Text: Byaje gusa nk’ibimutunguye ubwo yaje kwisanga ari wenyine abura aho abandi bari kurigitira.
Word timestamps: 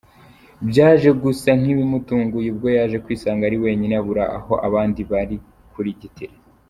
Byaje 0.69 1.09
gusa 1.23 1.49
nk’ibimutunguye 1.59 2.47
ubwo 2.53 2.67
yaje 2.77 2.97
kwisanga 3.03 3.43
ari 3.49 3.57
wenyine 3.63 3.93
abura 4.01 4.23
aho 4.37 4.53
abandi 4.67 5.01
bari 5.11 5.35
kurigitira. 5.73 6.33